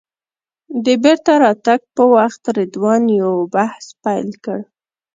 د 0.85 0.87
بېرته 1.03 1.31
راتګ 1.43 1.81
په 1.95 2.03
وخت 2.15 2.41
رضوان 2.57 3.03
یو 3.21 3.33
بحث 3.55 3.85
پیل 4.03 4.29
کړ. 4.43 4.59